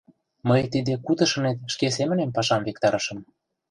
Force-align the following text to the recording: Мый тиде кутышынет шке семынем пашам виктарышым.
Мый 0.49 0.61
тиде 0.73 0.93
кутышынет 1.05 1.57
шке 1.73 1.87
семынем 1.97 2.29
пашам 2.35 2.61
виктарышым. 2.67 3.19